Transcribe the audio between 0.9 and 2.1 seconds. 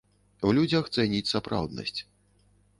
цэніць сапраўднасць.